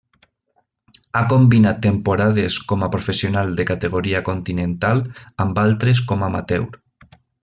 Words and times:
Ha 1.17 1.21
combinat 1.33 1.83
temporades 1.85 2.57
com 2.71 2.85
a 2.87 2.91
professional 2.95 3.53
de 3.59 3.65
categoria 3.73 4.23
continental, 4.33 5.03
amb 5.45 5.63
altres 5.69 6.03
com 6.13 6.25
amateur. 6.29 6.67